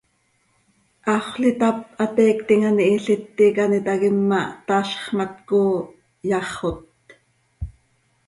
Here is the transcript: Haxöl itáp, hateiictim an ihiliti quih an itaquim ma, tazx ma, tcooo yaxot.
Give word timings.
Haxöl 1.05 1.43
itáp, 1.51 1.77
hateiictim 1.99 2.61
an 2.69 2.77
ihiliti 2.85 3.27
quih 3.55 3.63
an 3.63 3.77
itaquim 3.79 4.17
ma, 4.29 4.41
tazx 4.67 5.01
ma, 5.17 5.25
tcooo 5.37 5.75
yaxot. 6.29 6.81